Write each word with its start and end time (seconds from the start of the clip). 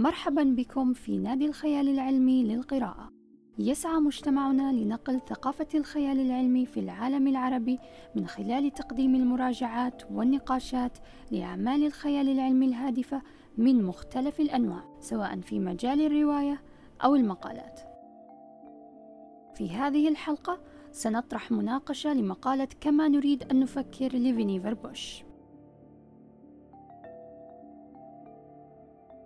مرحبا 0.00 0.42
بكم 0.42 0.92
في 0.92 1.18
نادي 1.18 1.46
الخيال 1.46 1.88
العلمي 1.88 2.44
للقراءة. 2.44 3.10
يسعى 3.58 4.00
مجتمعنا 4.00 4.72
لنقل 4.72 5.20
ثقافة 5.28 5.66
الخيال 5.74 6.20
العلمي 6.20 6.66
في 6.66 6.80
العالم 6.80 7.28
العربي 7.28 7.78
من 8.16 8.26
خلال 8.26 8.70
تقديم 8.70 9.14
المراجعات 9.14 10.02
والنقاشات 10.10 10.98
لأعمال 11.30 11.86
الخيال 11.86 12.28
العلمي 12.28 12.66
الهادفة 12.66 13.22
من 13.58 13.84
مختلف 13.84 14.40
الأنواع، 14.40 14.84
سواء 15.00 15.40
في 15.40 15.58
مجال 15.58 16.00
الرواية 16.00 16.62
أو 17.04 17.14
المقالات. 17.14 17.80
في 19.54 19.70
هذه 19.70 20.08
الحلقة 20.08 20.60
سنطرح 20.92 21.50
مناقشة 21.50 22.14
لمقالة 22.14 22.68
كما 22.80 23.08
نريد 23.08 23.42
أن 23.42 23.60
نفكر 23.60 24.16
لفينيفر 24.16 24.74
بوش. 24.74 25.29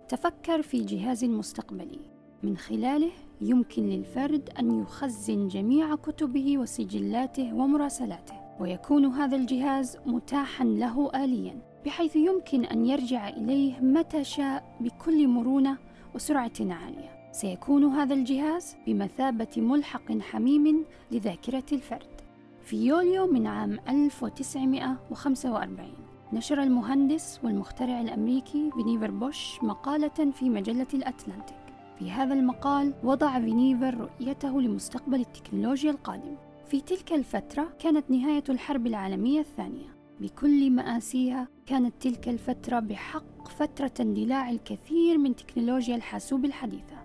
تفكر 0.09 0.61
في 0.61 0.77
الجهاز 0.77 1.23
المستقبلي 1.23 1.99
من 2.43 2.57
خلاله 2.57 3.11
يمكن 3.41 3.89
للفرد 3.89 4.49
أن 4.59 4.81
يخزن 4.81 5.47
جميع 5.47 5.95
كتبه 5.95 6.57
وسجلاته 6.57 7.53
ومراسلاته 7.53 8.33
ويكون 8.59 9.05
هذا 9.05 9.35
الجهاز 9.35 9.97
متاحا 10.05 10.63
له 10.63 11.23
اليا 11.23 11.59
بحيث 11.85 12.15
يمكن 12.15 12.65
أن 12.65 12.85
يرجع 12.85 13.29
إليه 13.29 13.79
متى 13.79 14.23
شاء 14.23 14.77
بكل 14.79 15.27
مرونة 15.27 15.77
وسرعة 16.15 16.51
عالية. 16.59 17.31
سيكون 17.31 17.83
هذا 17.83 18.13
الجهاز 18.13 18.75
بمثابة 18.87 19.47
ملحق 19.57 20.17
حميم 20.19 20.85
لذاكرة 21.11 21.63
الفرد. 21.71 22.21
في 22.63 22.85
يوليو 22.85 23.27
من 23.27 23.47
عام 23.47 23.79
1945 23.89 26.04
نشر 26.35 26.63
المهندس 26.63 27.39
والمخترع 27.43 28.01
الأمريكي 28.01 28.71
فينيفر 28.71 29.11
بوش 29.11 29.63
مقالة 29.63 30.31
في 30.31 30.49
مجلة 30.49 30.87
الأتلانتيك. 30.93 31.57
في 31.99 32.11
هذا 32.11 32.33
المقال 32.33 32.93
وضع 33.03 33.39
فينيفر 33.39 33.97
رؤيته 33.97 34.61
لمستقبل 34.61 35.19
التكنولوجيا 35.19 35.91
القادم. 35.91 36.35
في 36.67 36.81
تلك 36.81 37.13
الفترة 37.13 37.69
كانت 37.79 38.11
نهاية 38.11 38.43
الحرب 38.49 38.87
العالمية 38.87 39.39
الثانية. 39.39 39.95
بكل 40.21 40.71
مآسيها 40.71 41.47
كانت 41.65 41.93
تلك 41.99 42.29
الفترة 42.29 42.79
بحق 42.79 43.47
فترة 43.47 43.93
اندلاع 43.99 44.49
الكثير 44.49 45.17
من 45.17 45.35
تكنولوجيا 45.35 45.95
الحاسوب 45.95 46.45
الحديثة. 46.45 46.97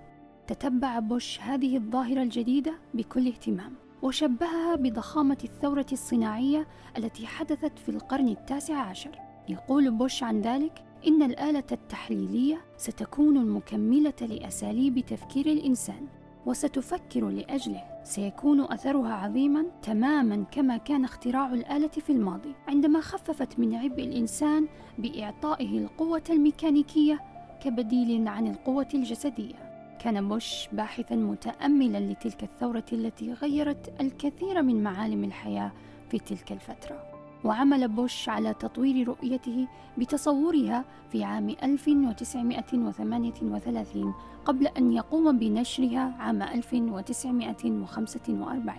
تتبع 0.46 0.98
بوش 0.98 1.40
هذه 1.40 1.76
الظاهرة 1.76 2.22
الجديدة 2.22 2.72
بكل 2.94 3.26
اهتمام. 3.26 3.72
وشبهها 4.02 4.76
بضخامة 4.76 5.38
الثورة 5.44 5.86
الصناعية 5.92 6.66
التي 6.98 7.26
حدثت 7.26 7.78
في 7.78 7.88
القرن 7.88 8.28
التاسع 8.28 8.76
عشر. 8.76 9.10
يقول 9.48 9.90
بوش 9.90 10.22
عن 10.22 10.40
ذلك 10.40 10.84
إن 11.06 11.22
الآلة 11.22 11.64
التحليلية 11.72 12.60
ستكون 12.76 13.36
المكملة 13.36 14.14
لأساليب 14.20 15.00
تفكير 15.00 15.46
الإنسان 15.46 16.06
وستفكر 16.46 17.28
لأجله. 17.28 17.82
سيكون 18.04 18.60
أثرها 18.60 19.12
عظيما 19.12 19.66
تماما 19.82 20.44
كما 20.50 20.76
كان 20.76 21.04
اختراع 21.04 21.54
الآلة 21.54 21.88
في 21.88 22.10
الماضي. 22.10 22.54
عندما 22.68 23.00
خففت 23.00 23.58
من 23.58 23.74
عبء 23.74 24.04
الإنسان 24.04 24.68
بإعطائه 24.98 25.78
القوة 25.78 26.24
الميكانيكية 26.30 27.20
كبديل 27.62 28.28
عن 28.28 28.46
القوة 28.46 28.88
الجسدية. 28.94 29.69
كان 30.00 30.28
بوش 30.28 30.68
باحثا 30.72 31.16
متاملا 31.16 31.98
لتلك 31.98 32.42
الثورة 32.42 32.84
التي 32.92 33.32
غيرت 33.32 34.00
الكثير 34.00 34.62
من 34.62 34.82
معالم 34.82 35.24
الحياة 35.24 35.72
في 36.10 36.18
تلك 36.18 36.52
الفترة. 36.52 37.02
وعمل 37.44 37.88
بوش 37.88 38.28
على 38.28 38.54
تطوير 38.54 39.08
رؤيته 39.08 39.68
بتصورها 39.98 40.84
في 41.12 41.24
عام 41.24 41.48
1938 41.48 44.14
قبل 44.44 44.66
أن 44.66 44.92
يقوم 44.92 45.38
بنشرها 45.38 46.14
عام 46.18 46.42
1945 46.42 48.76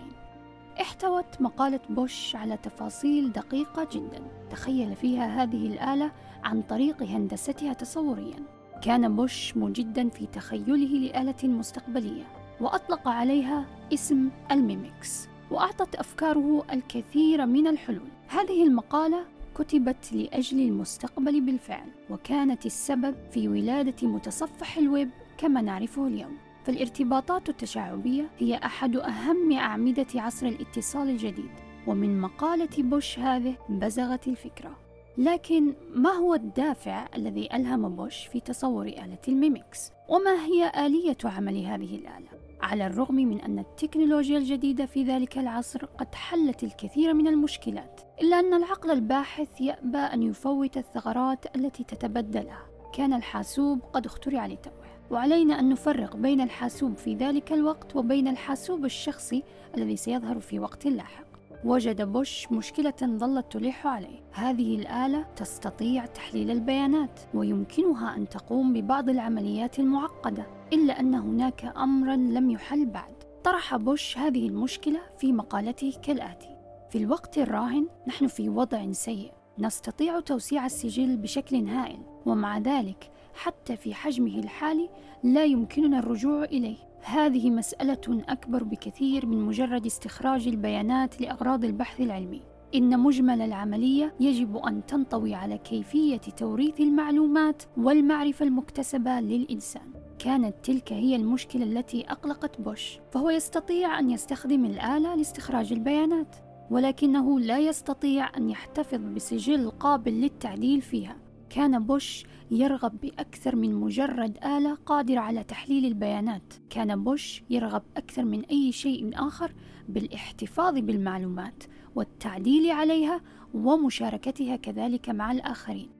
احتوت 0.80 1.40
مقالة 1.40 1.80
بوش 1.90 2.36
على 2.36 2.56
تفاصيل 2.56 3.32
دقيقة 3.32 3.88
جدا. 3.92 4.22
تخيل 4.50 4.96
فيها 4.96 5.42
هذه 5.42 5.66
الآلة 5.66 6.12
عن 6.44 6.62
طريق 6.62 7.02
هندستها 7.02 7.72
تصوريا. 7.72 8.61
كان 8.82 9.16
بوش 9.16 9.56
مجدا 9.56 10.08
في 10.08 10.26
تخيله 10.26 10.98
لآلة 10.98 11.48
مستقبلية 11.48 12.24
وأطلق 12.60 13.08
عليها 13.08 13.66
اسم 13.94 14.28
الميمكس 14.50 15.28
وأعطت 15.50 15.94
أفكاره 15.94 16.64
الكثير 16.72 17.46
من 17.46 17.66
الحلول. 17.66 18.08
هذه 18.28 18.66
المقالة 18.66 19.24
كتبت 19.54 20.12
لأجل 20.12 20.60
المستقبل 20.60 21.40
بالفعل 21.40 21.86
وكانت 22.10 22.66
السبب 22.66 23.14
في 23.30 23.48
ولادة 23.48 24.08
متصفح 24.08 24.76
الويب 24.76 25.10
كما 25.38 25.60
نعرفه 25.62 26.06
اليوم. 26.06 26.36
فالارتباطات 26.64 27.48
التشعبية 27.48 28.30
هي 28.38 28.56
أحد 28.56 28.96
أهم 28.96 29.52
أعمدة 29.52 30.06
عصر 30.14 30.46
الاتصال 30.46 31.08
الجديد 31.08 31.50
ومن 31.86 32.20
مقالة 32.20 32.68
بوش 32.78 33.18
هذه 33.18 33.54
بزغت 33.68 34.28
الفكرة. 34.28 34.81
لكن 35.18 35.74
ما 35.94 36.10
هو 36.10 36.34
الدافع 36.34 37.06
الذي 37.16 37.48
ألهم 37.54 37.96
بوش 37.96 38.26
في 38.26 38.40
تصور 38.40 38.86
آلة 38.86 39.18
الميمكس؟ 39.28 39.90
وما 40.08 40.44
هي 40.44 40.86
آلية 40.86 41.16
عمل 41.24 41.56
هذه 41.56 41.96
الآلة؟ 41.96 42.28
على 42.60 42.86
الرغم 42.86 43.14
من 43.14 43.40
أن 43.40 43.58
التكنولوجيا 43.58 44.38
الجديدة 44.38 44.86
في 44.86 45.04
ذلك 45.04 45.38
العصر 45.38 45.84
قد 45.84 46.14
حلت 46.14 46.64
الكثير 46.64 47.14
من 47.14 47.28
المشكلات، 47.28 48.00
إلا 48.20 48.40
أن 48.40 48.54
العقل 48.54 48.90
الباحث 48.90 49.60
يأبى 49.60 49.98
أن 49.98 50.22
يفوت 50.22 50.76
الثغرات 50.76 51.56
التي 51.56 51.84
تتبدلها. 51.84 52.66
كان 52.92 53.12
الحاسوب 53.12 53.80
قد 53.92 54.06
اخترع 54.06 54.46
لتوه، 54.46 54.72
وعلينا 55.10 55.60
أن 55.60 55.68
نفرق 55.68 56.16
بين 56.16 56.40
الحاسوب 56.40 56.96
في 56.96 57.14
ذلك 57.14 57.52
الوقت 57.52 57.96
وبين 57.96 58.28
الحاسوب 58.28 58.84
الشخصي 58.84 59.42
الذي 59.76 59.96
سيظهر 59.96 60.40
في 60.40 60.58
وقت 60.58 60.86
لاحق. 60.86 61.31
وجد 61.64 62.02
بوش 62.02 62.52
مشكلة 62.52 62.94
ظلت 63.04 63.52
تلح 63.52 63.86
عليه. 63.86 64.20
هذه 64.32 64.76
الآلة 64.76 65.26
تستطيع 65.36 66.06
تحليل 66.06 66.50
البيانات 66.50 67.20
ويمكنها 67.34 68.16
أن 68.16 68.28
تقوم 68.28 68.72
ببعض 68.72 69.08
العمليات 69.08 69.78
المعقدة 69.78 70.46
إلا 70.72 71.00
أن 71.00 71.14
هناك 71.14 71.72
أمرا 71.76 72.16
لم 72.16 72.50
يحل 72.50 72.86
بعد. 72.86 73.14
طرح 73.44 73.76
بوش 73.76 74.18
هذه 74.18 74.48
المشكلة 74.48 75.00
في 75.18 75.32
مقالته 75.32 75.92
كالآتي. 76.02 76.56
في 76.90 76.98
الوقت 76.98 77.38
الراهن 77.38 77.88
نحن 78.08 78.26
في 78.26 78.48
وضع 78.48 78.92
سيء. 78.92 79.32
نستطيع 79.58 80.20
توسيع 80.20 80.66
السجل 80.66 81.16
بشكل 81.16 81.56
هائل 81.56 81.98
ومع 82.26 82.58
ذلك 82.58 83.10
حتى 83.34 83.76
في 83.76 83.94
حجمه 83.94 84.38
الحالي 84.38 84.88
لا 85.24 85.44
يمكننا 85.44 85.98
الرجوع 85.98 86.44
إليه. 86.44 86.91
هذه 87.04 87.50
مسألة 87.50 88.22
أكبر 88.28 88.64
بكثير 88.64 89.26
من 89.26 89.44
مجرد 89.44 89.86
استخراج 89.86 90.48
البيانات 90.48 91.20
لأغراض 91.20 91.64
البحث 91.64 92.00
العلمي. 92.00 92.42
إن 92.74 93.00
مجمل 93.00 93.42
العملية 93.42 94.14
يجب 94.20 94.56
أن 94.56 94.86
تنطوي 94.86 95.34
على 95.34 95.58
كيفية 95.58 96.16
توريث 96.16 96.80
المعلومات 96.80 97.62
والمعرفة 97.76 98.44
المكتسبة 98.46 99.20
للإنسان. 99.20 99.92
كانت 100.18 100.54
تلك 100.62 100.92
هي 100.92 101.16
المشكلة 101.16 101.62
التي 101.62 102.04
أقلقت 102.10 102.60
بوش، 102.60 102.98
فهو 103.10 103.30
يستطيع 103.30 103.98
أن 103.98 104.10
يستخدم 104.10 104.64
الآلة 104.64 105.14
لاستخراج 105.14 105.72
البيانات، 105.72 106.36
ولكنه 106.70 107.40
لا 107.40 107.58
يستطيع 107.58 108.36
أن 108.36 108.50
يحتفظ 108.50 109.00
بسجل 109.14 109.70
قابل 109.70 110.12
للتعديل 110.12 110.80
فيها. 110.80 111.16
كان 111.54 111.86
بوش 111.86 112.24
يرغب 112.50 113.00
بأكثر 113.00 113.56
من 113.56 113.74
مجرد 113.74 114.38
آلة 114.44 114.74
قادرة 114.74 115.20
على 115.20 115.44
تحليل 115.44 115.84
البيانات. 115.84 116.54
كان 116.70 117.04
بوش 117.04 117.42
يرغب 117.50 117.82
أكثر 117.96 118.24
من 118.24 118.44
أي 118.44 118.72
شيء 118.72 119.10
آخر 119.14 119.52
بالاحتفاظ 119.88 120.78
بالمعلومات 120.78 121.64
والتعديل 121.94 122.70
عليها 122.70 123.20
ومشاركتها 123.54 124.56
كذلك 124.56 125.08
مع 125.08 125.32
الآخرين. 125.32 125.90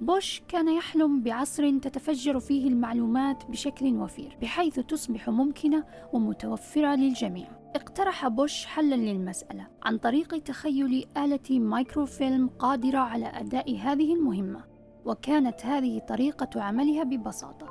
بوش 0.00 0.42
كان 0.48 0.68
يحلم 0.68 1.22
بعصر 1.22 1.78
تتفجر 1.78 2.40
فيه 2.40 2.68
المعلومات 2.68 3.46
بشكل 3.50 3.86
وفير 3.86 4.36
بحيث 4.42 4.80
تصبح 4.80 5.28
ممكنة 5.28 5.84
ومتوفرة 6.12 6.94
للجميع. 6.94 7.48
اقترح 7.76 8.28
بوش 8.28 8.66
حلا 8.66 8.94
للمسألة 8.94 9.66
عن 9.82 9.98
طريق 9.98 10.38
تخيل 10.42 11.04
آلة 11.16 11.58
مايكروفيلم 11.58 12.48
قادرة 12.48 12.98
على 12.98 13.26
أداء 13.26 13.76
هذه 13.76 14.14
المهمة. 14.14 14.71
وكانت 15.04 15.66
هذه 15.66 15.98
طريقة 15.98 16.62
عملها 16.62 17.04
ببساطة. 17.04 17.66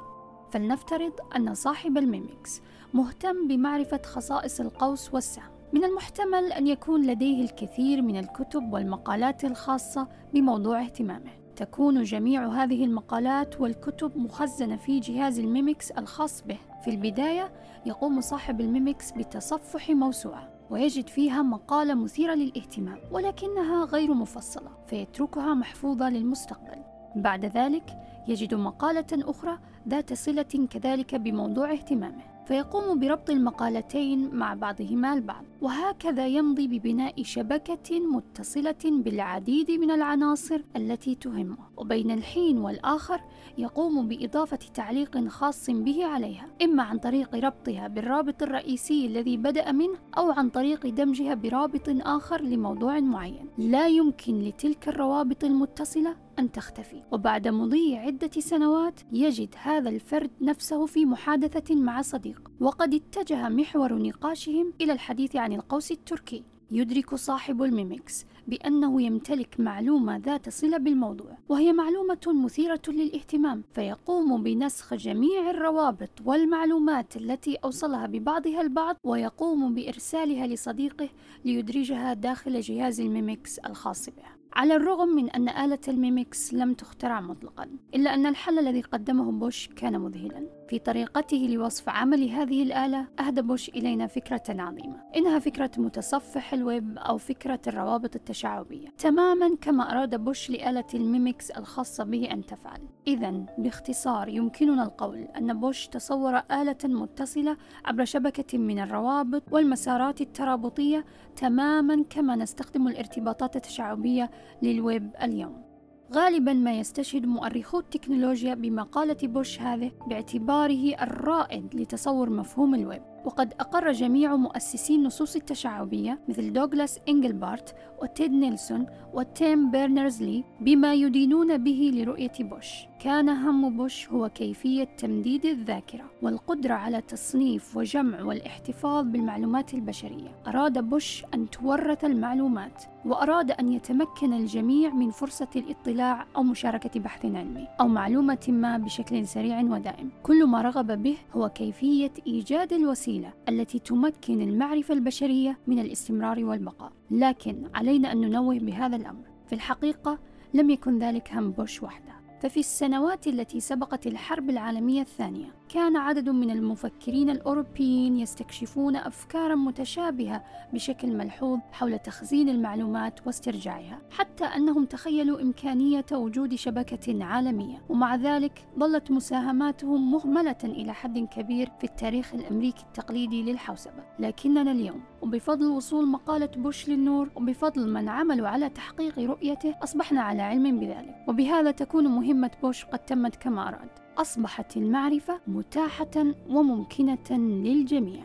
فلنفترض 0.51 1.13
أن 1.35 1.53
صاحب 1.53 1.97
الميمكس 1.97 2.61
مهتم 2.93 3.47
بمعرفة 3.47 4.01
خصائص 4.05 4.59
القوس 4.59 5.13
والسهم. 5.13 5.51
من 5.73 5.83
المحتمل 5.83 6.51
أن 6.51 6.67
يكون 6.67 7.05
لديه 7.05 7.43
الكثير 7.43 8.01
من 8.01 8.17
الكتب 8.19 8.73
والمقالات 8.73 9.45
الخاصة 9.45 10.07
بموضوع 10.33 10.81
اهتمامه. 10.81 11.31
تكون 11.55 12.03
جميع 12.03 12.47
هذه 12.47 12.85
المقالات 12.85 13.61
والكتب 13.61 14.17
مخزنة 14.17 14.77
في 14.77 14.99
جهاز 14.99 15.39
الميمكس 15.39 15.91
الخاص 15.91 16.43
به. 16.43 16.57
في 16.83 16.89
البداية 16.89 17.51
يقوم 17.85 18.21
صاحب 18.21 18.61
الميمكس 18.61 19.11
بتصفح 19.11 19.89
موسوعة 19.89 20.49
ويجد 20.69 21.07
فيها 21.07 21.41
مقالة 21.41 21.93
مثيرة 21.93 22.33
للاهتمام 22.33 22.97
ولكنها 23.11 23.85
غير 23.85 24.13
مفصلة 24.13 24.71
فيتركها 24.87 25.53
محفوظة 25.53 26.09
للمستقبل. 26.09 26.83
بعد 27.15 27.45
ذلك 27.45 27.97
يجد 28.27 28.53
مقالة 28.53 29.07
أخرى 29.13 29.59
ذات 29.87 30.13
صلة 30.13 30.67
كذلك 30.69 31.15
بموضوع 31.15 31.71
اهتمامه 31.71 32.31
فيقوم 32.45 32.99
بربط 32.99 33.29
المقالتين 33.29 34.35
مع 34.35 34.53
بعضهما 34.53 35.13
البعض 35.13 35.43
وهكذا 35.61 36.27
يمضي 36.27 36.67
ببناء 36.67 37.23
شبكة 37.23 37.99
متصلة 37.99 38.83
بالعديد 38.83 39.71
من 39.71 39.91
العناصر 39.91 40.61
التي 40.75 41.15
تهمه 41.15 41.57
وبين 41.77 42.11
الحين 42.11 42.57
والآخر 42.57 43.21
يقوم 43.57 44.07
بإضافة 44.07 44.59
تعليق 44.73 45.27
خاص 45.27 45.69
به 45.69 46.05
عليها 46.05 46.47
إما 46.61 46.83
عن 46.83 46.97
طريق 46.97 47.35
ربطها 47.35 47.87
بالرابط 47.87 48.43
الرئيسي 48.43 49.05
الذي 49.05 49.37
بدأ 49.37 49.71
منه 49.71 49.97
أو 50.17 50.31
عن 50.31 50.49
طريق 50.49 50.87
دمجها 50.87 51.33
برابط 51.33 51.89
آخر 51.89 52.41
لموضوع 52.41 52.99
معين. 52.99 53.49
لا 53.57 53.87
يمكن 53.87 54.41
لتلك 54.41 54.87
الروابط 54.87 55.43
المتصلة 55.43 56.15
أن 56.39 56.51
تختفي. 56.51 57.03
وبعد 57.11 57.47
مضي 57.47 57.95
عدة 57.95 58.31
سنوات 58.39 58.99
يجد 59.11 59.55
هذا 59.57 59.89
الفرد 59.89 60.31
نفسه 60.41 60.85
في 60.85 61.05
محادثة 61.05 61.75
مع 61.75 62.01
صديق 62.01 62.51
وقد 62.59 62.93
اتجه 62.93 63.49
محور 63.49 63.93
نقاشهم 63.93 64.73
إلى 64.81 64.93
الحديث 64.93 65.35
عن 65.35 65.53
القوس 65.53 65.91
التركي. 65.91 66.43
يدرك 66.71 67.15
صاحب 67.15 67.63
الميمكس 67.63 68.25
بأنه 68.47 69.01
يمتلك 69.01 69.59
معلومة 69.59 70.17
ذات 70.17 70.49
صلة 70.49 70.77
بالموضوع 70.77 71.37
وهي 71.49 71.73
معلومة 71.73 72.19
مثيرة 72.27 72.81
للاهتمام 72.87 73.63
فيقوم 73.73 74.43
بنسخ 74.43 74.93
جميع 74.93 75.49
الروابط 75.49 76.09
والمعلومات 76.25 77.17
التي 77.17 77.55
أوصلها 77.55 78.05
ببعضها 78.07 78.61
البعض 78.61 78.97
ويقوم 79.03 79.75
بإرسالها 79.75 80.47
لصديقه 80.47 81.09
ليدرجها 81.45 82.13
داخل 82.13 82.61
جهاز 82.61 83.01
الميمكس 83.01 83.59
الخاص 83.59 84.09
به. 84.09 84.23
على 84.53 84.75
الرغم 84.75 85.09
من 85.09 85.29
أن 85.29 85.49
آلة 85.49 85.79
الميمكس 85.87 86.53
لم 86.53 86.73
تخترع 86.73 87.21
مطلقا 87.21 87.69
إلا 87.95 88.13
أن 88.13 88.25
الحل 88.25 88.59
الذي 88.59 88.81
قدمه 88.81 89.31
بوش 89.31 89.67
كان 89.67 89.99
مذهلا. 89.99 90.60
في 90.71 90.79
طريقته 90.79 91.37
لوصف 91.37 91.89
عمل 91.89 92.29
هذه 92.29 92.63
الآلة 92.63 93.07
أهدى 93.19 93.41
بوش 93.41 93.69
إلينا 93.69 94.07
فكرة 94.07 94.43
عظيمة. 94.49 95.03
إنها 95.15 95.39
فكرة 95.39 95.71
متصفح 95.77 96.53
الويب 96.53 96.97
أو 96.97 97.17
فكرة 97.17 97.59
الروابط 97.67 98.15
التشعبية. 98.15 98.87
تماما 98.97 99.55
كما 99.61 99.91
أراد 99.91 100.15
بوش 100.15 100.49
لآلة 100.49 100.85
الميمكس 100.93 101.51
الخاصة 101.51 102.03
به 102.03 102.31
أن 102.31 102.45
تفعل. 102.45 102.79
إذا 103.07 103.45
باختصار 103.57 104.29
يمكننا 104.29 104.83
القول 104.83 105.17
أن 105.17 105.59
بوش 105.59 105.87
تصور 105.87 106.37
آلة 106.37 106.77
متصلة 106.83 107.57
عبر 107.85 108.05
شبكة 108.05 108.57
من 108.57 108.79
الروابط 108.79 109.43
والمسارات 109.51 110.21
الترابطية 110.21 111.05
تماما 111.35 112.05
كما 112.09 112.35
نستخدم 112.35 112.87
الارتباطات 112.87 113.55
التشعبية 113.55 114.31
للويب 114.61 115.15
اليوم. 115.23 115.70
غالبا 116.13 116.53
ما 116.53 116.73
يستشهد 116.73 117.25
مؤرخو 117.25 117.79
التكنولوجيا 117.79 118.53
بمقالة 118.53 119.17
بوش 119.23 119.59
هذه 119.59 119.91
باعتباره 120.07 120.95
الرائد 121.01 121.75
لتصور 121.75 122.29
مفهوم 122.29 122.75
الويب. 122.75 123.01
وقد 123.25 123.53
أقر 123.59 123.91
جميع 123.91 124.35
مؤسسي 124.35 124.95
النصوص 124.95 125.35
التشعبية 125.35 126.19
مثل 126.29 126.53
دوغلاس 126.53 126.99
إنجلبارت 127.09 127.75
وتيد 128.01 128.31
نيلسون 128.31 128.85
وتيم 129.13 129.71
بيرنرز 129.71 130.23
لي 130.23 130.43
بما 130.61 130.93
يدينون 130.93 131.57
به 131.57 131.91
لرؤية 131.93 132.31
بوش. 132.39 132.87
كان 132.99 133.29
هم 133.29 133.77
بوش 133.77 134.09
هو 134.09 134.29
كيفية 134.29 134.83
تمديد 134.83 135.45
الذاكرة 135.45 136.03
والقدرة 136.21 136.73
على 136.73 137.01
تصنيف 137.01 137.77
وجمع 137.77 138.23
والاحتفاظ 138.23 139.05
بالمعلومات 139.05 139.73
البشرية. 139.73 140.41
أراد 140.47 140.89
بوش 140.89 141.25
أن 141.33 141.49
تورث 141.49 142.05
المعلومات 142.05 142.83
وأراد 143.05 143.51
أن 143.51 143.71
يتمكن 143.71 144.33
الجميع 144.33 144.93
من 144.93 145.11
فرصة 145.11 145.47
الاطلاع 145.55 146.25
أو 146.35 146.43
مشاركة 146.43 146.99
بحث 146.99 147.25
علمي 147.25 147.67
أو 147.79 147.87
معلومة 147.87 148.45
ما 148.47 148.77
بشكل 148.77 149.27
سريع 149.27 149.61
ودائم. 149.61 150.09
كل 150.23 150.45
ما 150.45 150.61
رغب 150.61 151.03
به 151.03 151.17
هو 151.33 151.49
كيفية 151.49 152.11
إيجاد 152.27 152.73
الوسيلة 152.73 153.10
التي 153.49 153.79
تمكن 153.79 154.41
المعرفة 154.41 154.93
البشرية 154.93 155.59
من 155.67 155.79
الاستمرار 155.79 156.45
والبقاء. 156.45 156.91
لكن 157.11 157.63
علينا 157.75 158.11
أن 158.11 158.21
ننوه 158.21 158.59
بهذا 158.59 158.95
الأمر. 158.95 159.23
في 159.47 159.55
الحقيقة 159.55 160.19
لم 160.53 160.69
يكن 160.69 160.99
ذلك 160.99 161.33
هم 161.33 161.51
بوش 161.51 161.83
وحده. 161.83 162.20
ففي 162.41 162.59
السنوات 162.59 163.27
التي 163.27 163.59
سبقت 163.59 164.07
الحرب 164.07 164.49
العالمية 164.49 165.01
الثانية 165.01 165.61
كان 165.69 165.97
عدد 165.97 166.29
من 166.29 166.51
المفكرين 166.51 167.29
الأوروبيين 167.29 168.17
يستكشفون 168.17 168.95
أفكارا 168.95 169.55
متشابهة 169.55 170.43
بشكل 170.73 171.17
ملحوظ 171.17 171.59
حول 171.71 171.99
تخزين 171.99 172.49
المعلومات 172.49 173.27
واسترجاعها 173.27 173.99
حتى 174.11 174.45
أنهم 174.45 174.85
تخيلوا 174.85 175.41
إمكانية 175.41 176.05
وجود 176.11 176.55
شبكة 176.55 177.25
عالمية. 177.25 177.81
ومع 177.89 178.15
ذلك 178.15 178.65
ظلت 178.79 179.11
مساهماتهم 179.11 180.11
مهملة 180.11 180.55
إلى 180.63 180.93
حد 180.93 181.19
كبير 181.19 181.69
في 181.79 181.83
التاريخ 181.83 182.33
الأمريكي 182.33 182.83
التقليدي 182.83 183.43
للحوسبة. 183.43 184.03
لكننا 184.19 184.71
اليوم 184.71 185.01
وبفضل 185.21 185.65
وصول 185.65 186.07
مقالة 186.07 186.49
بوش 186.57 186.89
للنور 186.89 187.29
وبفضل 187.35 187.93
من 187.93 188.09
عملوا 188.09 188.47
على 188.47 188.69
تحقيق 188.69 189.19
رؤيته 189.19 189.75
أصبحنا 189.83 190.21
على 190.21 190.41
علم 190.41 190.79
بذلك. 190.79 191.15
وبهذا 191.27 191.71
تكون 191.71 192.07
مهمة 192.33 192.51
بوش 192.61 192.85
قد 192.85 192.99
تمت 192.99 193.35
كما 193.35 193.67
أراد. 193.67 193.89
أصبحت 194.17 194.77
المعرفة 194.77 195.39
متاحة 195.47 196.33
وممكنة 196.49 197.31
للجميع. 197.31 198.23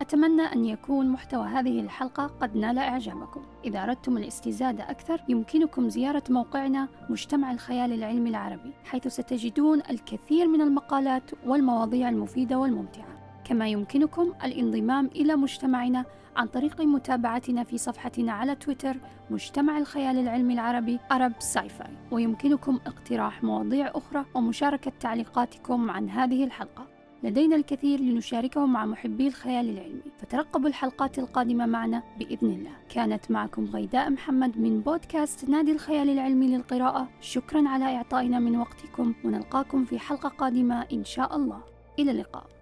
أتمنى 0.00 0.42
أن 0.42 0.64
يكون 0.64 1.08
محتوى 1.08 1.46
هذه 1.46 1.80
الحلقة 1.80 2.26
قد 2.26 2.56
نال 2.56 2.78
إعجابكم. 2.78 3.42
إذا 3.64 3.82
أردتم 3.82 4.16
الاستزادة 4.16 4.90
أكثر 4.90 5.20
يمكنكم 5.28 5.88
زيارة 5.88 6.22
موقعنا 6.30 6.88
مجتمع 7.10 7.52
الخيال 7.52 7.92
العلمي 7.92 8.30
العربي 8.30 8.72
حيث 8.84 9.08
ستجدون 9.08 9.82
الكثير 9.90 10.48
من 10.48 10.60
المقالات 10.60 11.30
والمواضيع 11.46 12.08
المفيدة 12.08 12.58
والممتعة. 12.58 13.13
كما 13.44 13.68
يمكنكم 13.68 14.32
الانضمام 14.44 15.06
إلى 15.06 15.36
مجتمعنا 15.36 16.04
عن 16.36 16.46
طريق 16.46 16.80
متابعتنا 16.80 17.64
في 17.64 17.78
صفحتنا 17.78 18.32
على 18.32 18.54
تويتر 18.54 18.96
مجتمع 19.30 19.78
الخيال 19.78 20.18
العلمي 20.18 20.54
العربي 20.54 20.98
أرب 21.12 21.32
ساي 21.38 21.68
فاي 21.68 21.90
ويمكنكم 22.10 22.80
اقتراح 22.86 23.44
مواضيع 23.44 23.90
أخرى 23.94 24.24
ومشاركة 24.34 24.92
تعليقاتكم 25.00 25.90
عن 25.90 26.10
هذه 26.10 26.44
الحلقة. 26.44 26.86
لدينا 27.22 27.56
الكثير 27.56 28.00
لنشاركه 28.00 28.66
مع 28.66 28.86
محبي 28.86 29.28
الخيال 29.28 29.70
العلمي. 29.70 30.02
فترقبوا 30.18 30.68
الحلقات 30.68 31.18
القادمة 31.18 31.66
معنا 31.66 32.02
بإذن 32.18 32.50
الله. 32.50 32.72
كانت 32.88 33.30
معكم 33.30 33.64
غيداء 33.64 34.10
محمد 34.10 34.58
من 34.58 34.80
بودكاست 34.80 35.48
نادي 35.48 35.72
الخيال 35.72 36.10
العلمي 36.10 36.56
للقراءة. 36.56 37.08
شكرا 37.20 37.68
على 37.68 37.96
إعطائنا 37.96 38.38
من 38.38 38.56
وقتكم. 38.56 39.14
ونلقاكم 39.24 39.84
في 39.84 39.98
حلقة 39.98 40.28
قادمة 40.28 40.86
إن 40.92 41.04
شاء 41.04 41.36
الله. 41.36 41.60
إلى 41.98 42.10
اللقاء. 42.10 42.53